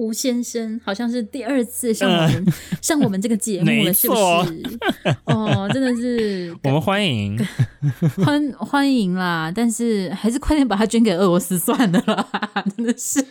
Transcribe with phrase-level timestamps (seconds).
[0.00, 4.78] 吴先生好像是第二次上我们、呃、 上我们这个节目了，是不是？
[5.26, 7.38] 哦，真的是 我们欢迎
[8.24, 9.52] 欢欢迎啦！
[9.54, 12.64] 但是还是快点把它捐给俄罗斯算了啦！
[12.74, 13.22] 真的是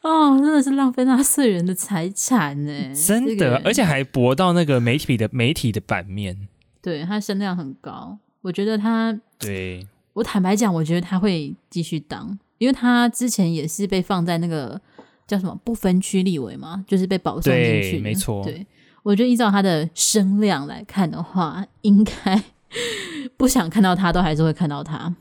[0.00, 6.48] 哦，真的是浪费纳税人的财产呢，真的，这个、而且还博到那个媒体的媒体的版面，
[6.80, 8.16] 对，他声量很高。
[8.40, 14.80] 我觉得他对我坦白讲，我觉得他会继续当，因为他之前也是被放在那个
[15.26, 17.98] 叫什么不分区立委嘛，就是被保送进去。
[17.98, 18.44] 没错。
[18.44, 18.66] 对，
[19.02, 22.42] 我觉得依照他的声量来看的话，应该
[23.36, 25.14] 不想看到他，都还是会看到他，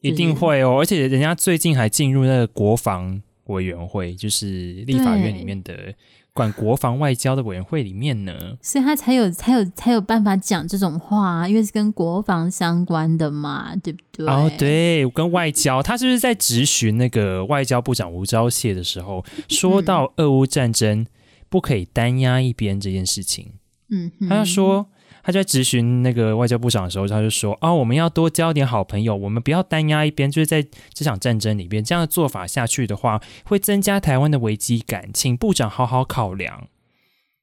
[0.00, 0.78] 一定会哦。
[0.78, 5.94] 而且人家最近还进入那个国防委员会，就是立法院里面的。
[6.38, 14.26] 管国防外交的委员会里面呢，所以他才有才有才有办法讲这种话，因为是跟国防相关的嘛，对不对？
[14.26, 21.04] 哦，对，跟外交，他是不是在质询那个外交部长吴钊燮的时候，说到俄乌战争
[21.48, 23.54] 不可以单压一边这件事情，
[23.90, 24.86] 嗯，他就说。
[25.28, 30.30] 他就在质询那个外交部长的时候，他就说：“哦，我们要多交点好朋友，我们不要单压一边。
[30.30, 36.68] 就是在这场战争里边，这样的做法下去的话，会增加台湾的危机感，请部长好好考量。”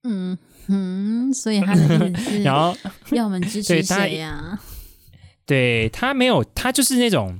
[0.03, 2.75] 嗯嗯，所以他的意思是， 然后
[3.11, 4.59] 要我们支持谁呀？
[5.45, 7.39] 对，他没有，他就是那种，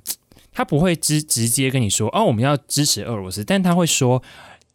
[0.52, 4.22] 他不会直直接跟你说：“哦，我们要支持俄罗斯。”但他会说。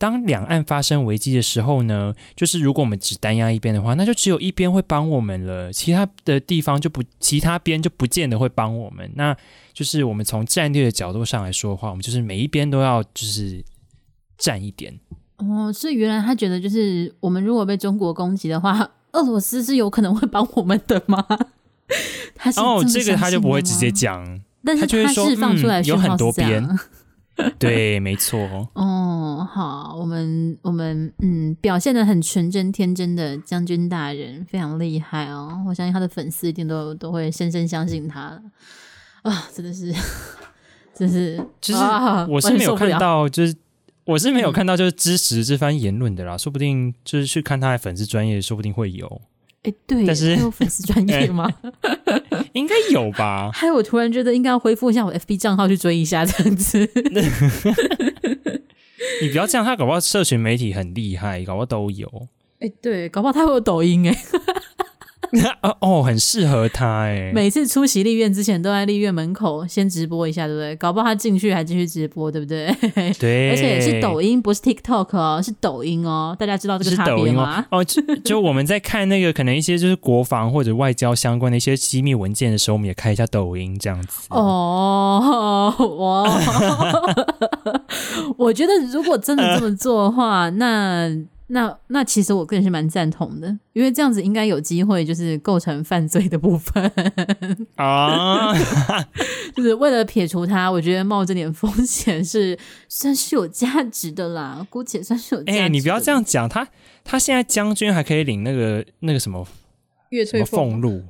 [0.01, 9.11] 当两岸发生危机的时候呢，就是如果我们只单压一边的话，那就只有一边会帮我们了，其他的地方就不，其他边就不见得会帮我们。
[9.15, 9.37] 那
[9.75, 13.63] 就是我们从战略的角度上来说的话，我们就是每一边都要就是
[14.39, 14.99] 占一点。
[15.37, 21.27] 哦，所以原来他觉得就是我们如果被中国攻击的话， 俄罗斯是有可能会帮我们的吗？
[22.35, 26.67] 他哦，这个他就不会直接讲，但是他释放出来、嗯、有很多边。
[27.59, 28.69] 对，没错。
[28.75, 38.41] 哦，好，我们我们嗯，表现的很纯真天真的将军大人非常厉害哦，我相信他的粉丝一定都都会深深相信他
[39.23, 39.93] 啊，真的是，
[40.95, 41.83] 真是，就是
[42.29, 43.55] 我是没有看到，就是
[44.05, 49.21] 我是没有看到就是支持这番言论的啦，嗯、说不定就是去看他的粉丝专业，说不定会有。
[49.63, 51.47] 哎，对，但是有粉丝专业吗？
[52.55, 53.51] 应该有吧。
[53.55, 56.79] 还有，我突然觉得应该要恢复一下我 FB 账号去追一下这样子。
[59.23, 62.29] 你不要这样，他搞不好社群媒体很厉害，搞不好都有。
[62.61, 64.17] 哎，对，搞不好他会有抖音哎。
[65.81, 67.31] 哦，很适合他哎！
[67.35, 70.75] 每次出席立院之前，都在立院门口先直播一下，对不对？
[70.77, 72.67] 搞不好他进去还继续直播，对不对？
[73.19, 76.37] 对，而且是抖音，不是 TikTok 哦，是抖音哦。
[76.39, 77.65] 大家知道这个差别吗？
[77.71, 84.27] 哦，就就我们在看那个可能一些就是国防或者外交相关的一些机密文件的时候，我们也看一下抖音这样子。
[84.31, 86.41] 哦， 哇！
[88.37, 91.17] 我觉得如果真的这么做的话，呃、那。
[91.53, 96.91] 那那其实我个人是蛮赞同的，因为这样子应该有机会就是构成犯罪的部分
[97.75, 98.55] 啊，
[99.55, 102.57] 就是为了撇除他，我觉得冒这点风险是
[102.89, 105.59] 算是有价值的啦，姑且算是有价值。
[105.59, 106.69] 哎、欸，你不要这样讲，他
[107.03, 109.45] 他现在将军还可以领那个那个什么
[110.11, 111.03] 月翠俸禄，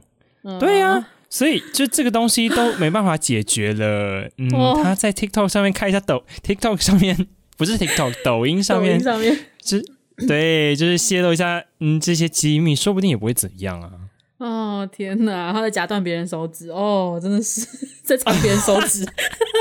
[0.59, 4.31] 对呀、啊，所以就这个东西都没办法解决了。
[4.39, 7.27] 嗯，哦、他在 TikTok 上面看一下抖，TikTok 上面
[7.59, 9.39] 不是 TikTok，抖音上面上面
[10.27, 13.91] 对，就是泄露一下，嗯，这些机密，说不定也不会怎样啊。
[14.41, 17.61] 哦天哪，他在夹断别人手指，哦，真的是
[18.03, 19.07] 在藏别人手指。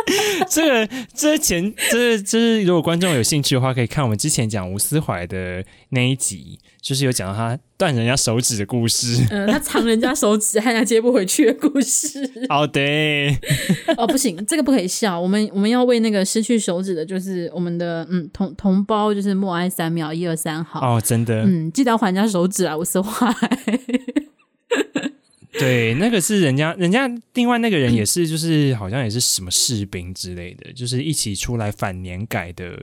[0.49, 9.23] 这个，这前，这，这是如果观众有兴趣的话，可以看我们之前讲吴思怀的那一集，就是有讲到他断人家手指的故事。
[9.29, 12.19] 嗯、呃，他 藏人家手指，害人家接不回去的故事。
[12.47, 13.37] 哦，对。
[13.97, 15.19] 哦，不行，这个不可以笑。
[15.19, 20.95] 我们我们要为那个失去手指的，就是我们的嗯同同胞，就是默哀三秒，一二三，好。
[20.95, 21.43] 哦，真的。
[21.43, 23.31] 嗯，记得要还人家手指啊，吴思怀。
[25.59, 32.77] 对，那个是人家，人家另外那个人也是，就是好像也是什么士兵之类的，就是一起出来反年改的，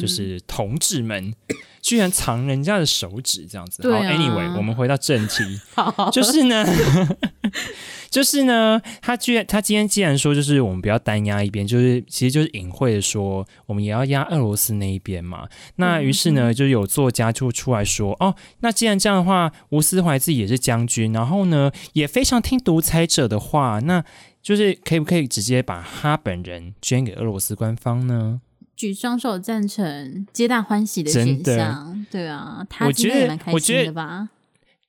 [0.00, 1.34] 就是同志们，
[1.80, 3.82] 居然藏人家的手指这样子。
[3.82, 5.42] 好，Anyway，我们回到正题，
[6.12, 6.64] 就是呢。
[8.12, 15.48] 就是呢，他居然他今天既然说，就是我们不要单压一边，就是其实就是隐晦的说，我们也要压俄罗斯那一边嘛。
[15.76, 24.04] 那于是呢，就有作家就出来说，哦，那既然这样的话，吴思怀自己也是将军，然后呢也非常听独裁者的话，那
[24.42, 28.42] 就是可以不可以直接把他本人捐给俄罗斯官方呢？
[28.76, 32.04] 举双手赞成，皆大欢喜的现象。
[32.10, 34.28] 对啊，他应该也蛮开心的吧？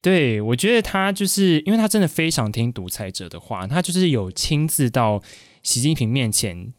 [0.03, 5.23] 对，我觉得他就是因为他真的非常听独裁者的话，他就是有亲自到
[5.63, 6.73] 习近平面前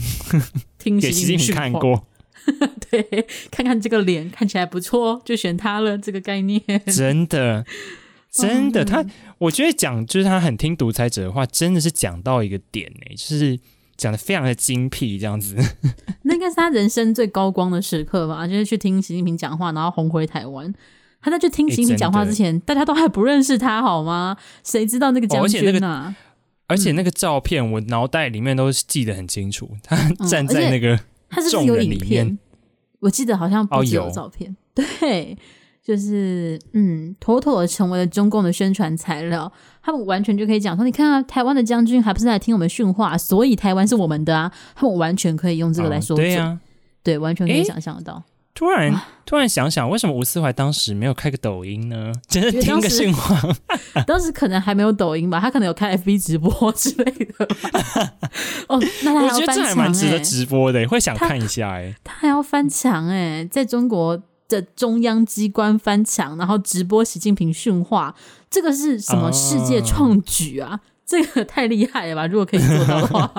[0.78, 2.06] 听给习近平看过，
[2.90, 5.98] 对，看看这个脸看起来不错，就选他了。
[5.98, 7.64] 这个概念真的
[8.32, 9.04] 真的，他
[9.38, 13.60] 我觉得讲就是他很听独裁者的话，真的是讲到一个点呢，就是。
[13.94, 15.54] 讲的非常的精辟，这样子，
[16.22, 18.48] 那应该是他人生最高光的时刻吧？
[18.48, 20.74] 就是去听习近平讲话，然后红回台湾。
[21.22, 24.36] 他在去听习近平讲话之前，欸、大家都还不认识他，好吗？
[24.62, 26.14] 谁知道那个将军啊？
[26.66, 29.70] 而且那个照片，我脑袋里面都记得很清楚。
[29.88, 30.98] 嗯、他站在那个
[31.30, 32.38] 他是不是有影片？
[33.00, 35.38] 我记得好像不只有照片，哦、 对。
[35.84, 39.52] 就是嗯，妥妥的成为了中共的宣传材料。
[39.82, 44.52] 他们完全就可以讲说，你看啊，台湾的将军还不是来听我们训话，所以台湾是我们的啊。
[44.76, 46.60] 他们完全可以用这个来说、哦，对呀、啊，
[47.02, 48.22] 对，完全可以想象得到。
[48.52, 52.12] 欸、突然突然想想，为什么吴思怀当时没有开个抖音呢？
[52.28, 53.40] 真是听个训话
[53.94, 57.48] 当， 当时可能还没有抖音吧，他可能有开 FB 直播之类的。
[58.68, 61.94] 哦，那他还要翻墙、欸、我觉得这还蛮值得直播的，会想看一下哎。
[62.04, 64.22] 他还要翻墙哎，在中国。
[64.48, 68.14] 的中央机关翻墙，然后直播习近平训话，
[68.50, 70.88] 这个是什么世界创举啊？Uh...
[71.06, 72.26] 这个太厉害了吧！
[72.26, 73.32] 如果可以做到的话，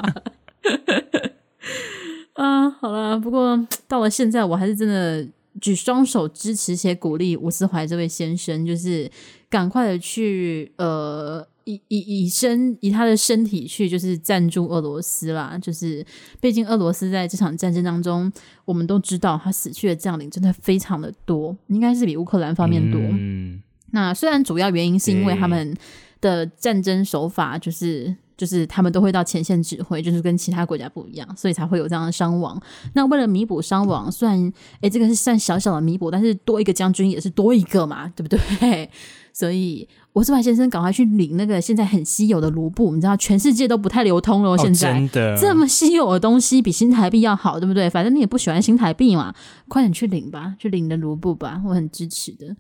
[2.33, 3.19] 啊，好了。
[3.19, 5.27] 不过到了现在，我还是真的
[5.62, 9.09] 举双手支持且鼓励吴思怀这位先生，就是
[9.50, 11.47] 赶快的去呃。
[11.65, 15.57] 以以以身以他的身体去，就是赞助俄罗斯啦。
[15.62, 16.06] 就是
[16.41, 18.30] 毕竟俄罗斯在这场战争当中，
[18.65, 23.00] 我们都知道他死去的将领真的非常的多，应该是比乌克兰方面多。
[23.00, 23.62] 嗯。
[23.91, 25.74] 那虽然主要原因是因为他们
[26.19, 32.62] 的战争手法，就是就是他们都会到前线指挥，就是跟其他国家不一样，所以才会有这样的伤亡。
[32.94, 34.51] 那为了弥补伤亡，虽然
[34.81, 38.89] 诶这个是算小小的弥补，但是多一个将军也是多一个嘛，对不对？
[39.33, 39.88] 所以。
[40.13, 44.51] 吴斯怀先生，赶快去领那个现在很稀有的卢布，你知道全世界都不太流通了。
[44.51, 47.89] 哦，现在真的这么稀有的东西，比新台币要好，对不对？
[47.89, 49.33] 反正你也不喜欢新台币嘛，
[49.68, 52.56] 快点去领吧，去领你的卢布吧，我很支持的。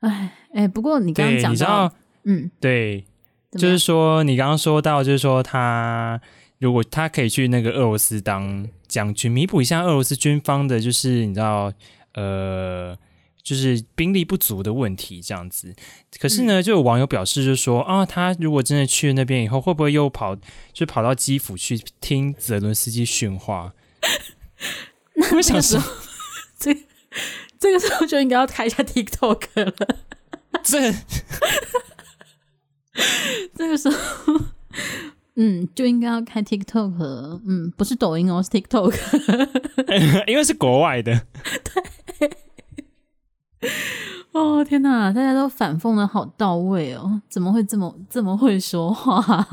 [0.00, 1.92] 哎哎，不过你刚刚讲到，
[2.24, 3.04] 嗯，对，
[3.52, 6.20] 就是说你刚刚说到，就是说他
[6.58, 11.72] 如果他可以去那个俄罗斯当将军，弥补一下俄罗斯军方的，就是你知道，
[12.14, 12.96] 呃。
[13.46, 15.72] 就是兵力不足的问题，这样子。
[16.18, 20.36] 可是呢，就有网友表示，就是说、嗯、啊，他如果真的去那边以后，会不会又跑，
[20.72, 23.72] 就跑到基辅去听泽伦斯基训话？
[25.14, 25.80] 那我想说，
[26.58, 26.76] 这
[27.60, 29.72] 这个时候就应该要开一下 TikTok 了。
[30.64, 30.92] 这
[33.54, 34.34] 这个时候，
[35.36, 37.40] 嗯，就应该要开 TikTok 了。
[37.46, 38.94] 嗯，不是抖音哦，是 TikTok，
[40.26, 41.22] 因为是国外的。
[42.18, 42.30] 对。
[44.32, 47.22] 哦天哪，大家都反讽的好到位哦！
[47.28, 49.46] 怎么会这么这么会说话？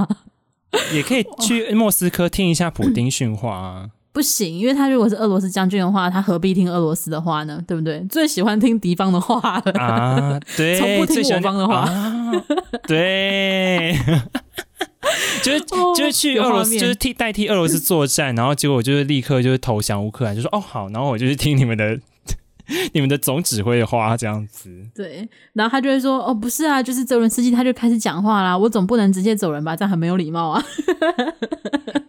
[0.94, 3.90] 也可以去莫斯科听一下普丁训话啊。
[4.14, 7.62] 不行，因为他如果是俄罗斯将军的话，他何必听俄罗斯的话呢？
[7.68, 8.00] 对不对？
[8.10, 10.40] 最喜欢听敌方的话了啊！
[10.56, 11.80] 对，从不听我方的话。
[11.82, 12.32] 啊、
[12.88, 13.98] 对，
[15.44, 22.00] 就是就是去俄罗斯，就是替代替俄罗斯作战，然后结果就是立刻就是投降乌克兰，就说哦好，然后我就去听你们的。
[22.94, 30.64] 你们的总指挥的话这样子，对，然后他就会说：“哦，不是啊，就是泽伦斯基，他就开始讲话啦，我总不能直接走人吧，这样很没有礼貌啊。”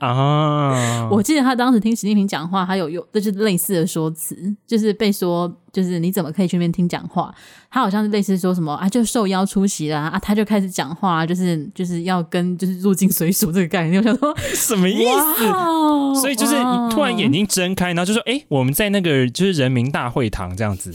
[0.00, 5.52] 啊，我记得他当时听习近平讲话，他有用，这就是类似的说辞，就是被说。
[5.75, 7.35] 就是你怎么可以去那边听讲话？
[7.69, 14.00] 他好像是类似说什么啊，就受邀出席啦啊，他就开始讲话，就是就是要跟就是入境随俗这个概念。
[14.00, 16.21] 我想说什么意思？
[16.21, 20.93] 所以就是你突然眼睛睁开，然后就说：“哎、欸，我们在那个就是人民大会堂这样子。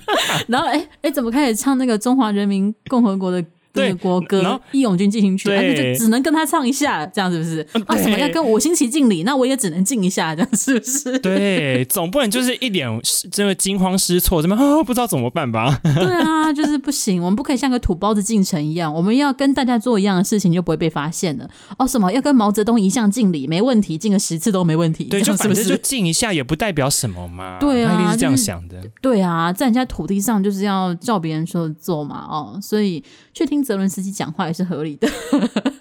[0.50, 3.46] 然后哎哎、欸欸，怎么开始唱那个中华人民共和国的？
[3.74, 7.68] 对国歌《义勇军进行曲》，那就只能跟他唱一下，这样是不是？
[7.88, 9.24] 啊，什么要跟五星旗敬礼？
[9.24, 11.18] 那我也只能敬一下，这样 是不是？
[11.20, 12.88] 对，总不能就是一脸
[13.32, 14.84] 这个惊慌失措，怎么啊？
[14.84, 15.80] 不知道怎么办吧？
[15.84, 21.50] 对啊，就是不行，我们不可以像个土包子进城一样，我们要跟大家做一样的事情，就不会被发现了。
[21.78, 23.48] 哦，什么要跟毛泽东一向敬礼？
[23.48, 25.06] 没问题，敬个十次都没问题。
[25.06, 25.66] 对，是不是？
[25.66, 27.58] 就敬一下也不代表什么嘛。
[27.60, 28.82] 对啊，他一定是这样想的。
[29.02, 32.26] 对啊，在人家土地上就是要照别人说的做嘛。
[32.30, 33.04] 哦，所以
[33.34, 34.48] 去听泽伦斯基讲话。
[34.48, 35.08] 也是合理的，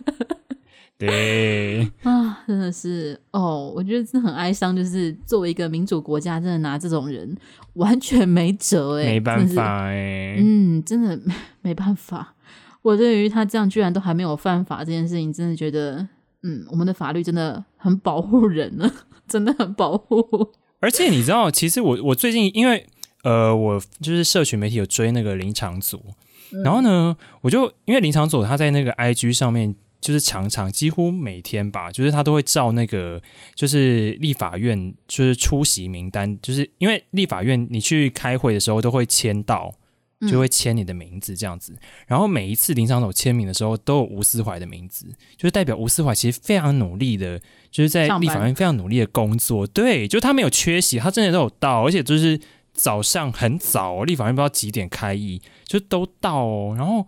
[0.99, 7.37] 对 啊，真的是哦，我觉得真的很哀伤，就是作为一个民主国家，真的拿这种人
[7.75, 11.21] 完全没辙哎，没办法哎，嗯，真的
[11.61, 12.35] 没办法。
[12.83, 16.07] 我对于他这样居然都还没有犯法这件事情，真的觉得
[16.43, 18.91] 嗯，我们的法律真的很保护人呢，
[19.27, 20.53] 真的很保护。
[20.81, 22.87] 而且你知道，其实我我最近因为
[23.23, 26.01] 呃，我就是社群媒体有追那个林昶佐，
[26.53, 29.75] 嗯、然后呢，我就因为林长佐他在那个 IG 上面。
[30.03, 33.23] 就是常常几乎每天吧，就是他都会照那个，
[33.55, 39.73] 就是立法院就是出席名单，就是因为立法院你去开会的时候都会签到，
[40.29, 41.73] 就会签你的名字这样子。
[41.75, 45.07] 嗯、然后每一次林长佐签名的时候，都有吴思怀的名字，
[45.37, 49.65] 就是代表吴思怀其实非常努力的，就是在立法院非常努力的工作。
[49.69, 52.41] 对，就他没有缺席，他真的都有到，而且就是
[52.73, 56.75] 早上很早，立法院不知道几点开议，就都到哦。
[56.77, 57.07] 然后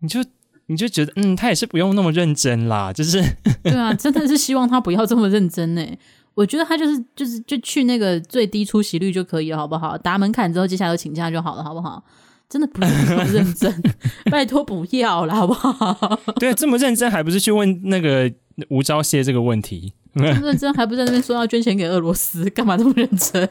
[0.00, 0.24] 你就。
[0.68, 3.22] 你就觉得，嗯，他也是不用那么认真啦，就是，
[3.62, 5.86] 对啊，真的是希望他不要这么认真呢。
[6.34, 9.96] 我觉得他就是，就是，就去那个最低出席率就可以了，好不好？
[9.96, 12.02] 达门槛之后，接下来就请假就好了，好不好？
[12.48, 13.82] 真的不用这么认真，
[14.28, 16.18] 拜托不要了，好不好？
[16.40, 18.28] 对，这么认真，还不是去问那个
[18.68, 19.92] 吴钊燮这个问题？
[20.14, 23.48] 认真，还不在那边说要捐钱给俄罗斯，干嘛这么认真？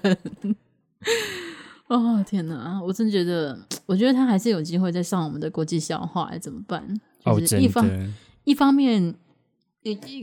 [1.88, 2.82] 哦天哪！
[2.84, 6.84] 我真觉得，我觉得他还是有机会再上我们的国际笑话，怎么办？
[7.24, 7.90] 就是一方、哦、
[8.44, 9.14] 一方面，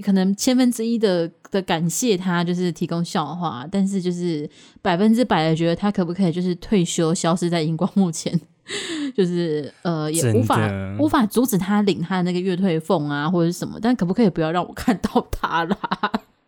[0.03, 4.49] 可能千分之一的的感谢他，就是提供笑话，但是就是
[4.81, 8.41] 百分之百的觉得他可不可以就是退休，消失在荧光幕前，
[9.17, 15.77] 就是呃也无法无法阻止他领他的那个月退俸啊，或者什么，但可不可以不要让我看到他啦？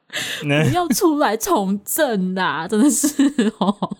[0.47, 2.67] 那不要出来从政啦！
[2.67, 3.09] 真的是
[3.59, 3.97] 哦。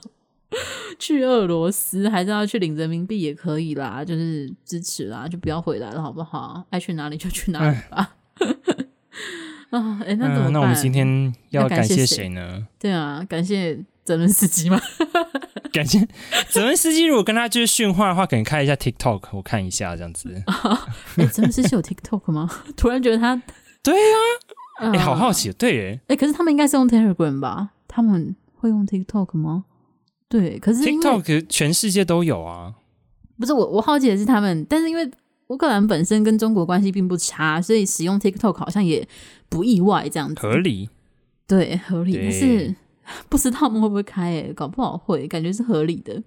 [0.99, 6.64] 去俄罗斯还是要去领人民币也可以啦，就是支持啦，就不要回来了，好不好？
[6.70, 8.14] 爱去哪里就去哪里吧。
[9.70, 10.50] 啊，哎，那怎么办？
[10.50, 12.66] 嗯，那我们今天要感谢谁呢？
[12.78, 14.80] 对啊，感谢泽伦斯基吗？
[15.73, 16.06] 感谢
[16.49, 17.04] 泽伦斯基。
[17.04, 20.32] 如果跟他就是训话的话，可能开一下 TikTok，我看一下这样子。
[21.16, 22.49] 哎，泽伦斯基有 TikTok 吗？
[22.76, 23.34] 突然觉得他，
[23.82, 24.16] 对啊，
[24.78, 27.70] 哎，欸，好好奇，对，哎，可是他们应该是用 Telegram 吧？
[27.88, 29.64] 他们会用 TikTok 吗？
[30.35, 32.75] 对，可是 TikTok 全世界都有啊。
[33.38, 35.09] 不是我，我好奇的是他们，但是因为
[35.47, 39.07] 乌克兰本身跟中国关系并不差，所以使用 TikTok 好像也
[39.49, 40.88] 不意外，这样子合理。
[41.47, 42.19] 对，合理。
[42.21, 42.75] 但是
[43.31, 44.41] 不知道他们会不会开、欸？
[44.49, 46.21] 诶搞不好会，感觉是合理的。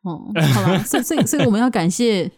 [0.00, 2.32] 哦，好吧，所以所以所以我们要感谢。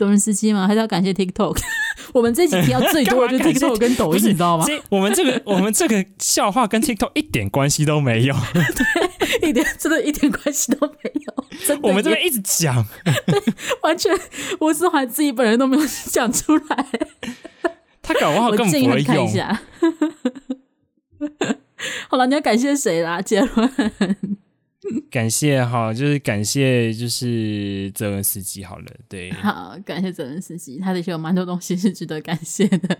[0.00, 0.66] 泽伦斯基吗？
[0.66, 1.60] 还是要感谢 TikTok？
[2.14, 4.64] 我们这几天要最多的 就是 TikTok 跟抖音，你知道吗？
[4.88, 11.44] 我们这个 我们这个笑话跟 TikTok 一点关系都没有，对，一点真的一点关系都没有。
[11.66, 12.82] 真的我们这边一直讲，
[13.82, 14.10] 完全
[14.60, 16.86] 吴思怀自己本人都没有讲出来。
[18.00, 19.28] 他搞不好根本不会用。
[22.08, 23.20] 好了，你要感谢谁啦？
[23.20, 23.70] 结论。
[25.10, 32.96] 感谢哈，就是感谢就是泽文斯基好了，对， 好感谢泽文斯基，他的确有蛮多东西是值得感谢的，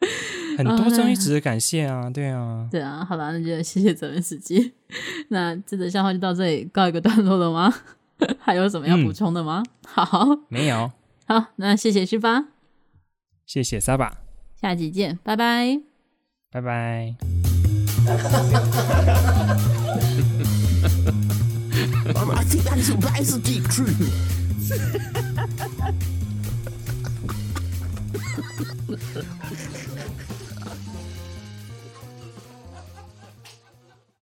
[0.58, 4.72] 很多东西值得感谢啊，对啊，对啊，好了，那就谢谢泽文斯基，
[5.28, 7.72] 那这则笑话就到这里告一个段落了吗？
[8.38, 9.62] 还有什么要补充的吗？
[9.66, 10.90] 嗯、好，没有，
[11.26, 12.46] 好，那谢谢旭发，
[13.46, 14.18] 谢谢沙巴，
[14.60, 15.80] 下集见，拜拜，
[16.50, 17.14] 拜拜。
[22.14, 24.36] I think that is, that is a deep truth.